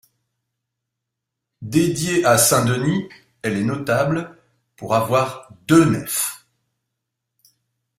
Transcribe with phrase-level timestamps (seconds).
[1.61, 3.07] Dédiée à saint Denis,
[3.43, 4.35] elle est notable
[4.75, 6.47] pour avoir deux nefs.